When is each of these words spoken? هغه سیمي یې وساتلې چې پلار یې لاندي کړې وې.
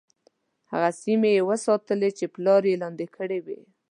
هغه 0.71 0.89
سیمي 1.01 1.31
یې 1.37 1.41
وساتلې 1.49 2.09
چې 2.17 2.25
پلار 2.35 2.61
یې 2.69 2.79
لاندي 2.81 3.07
کړې 3.15 3.39
وې. 3.45 3.59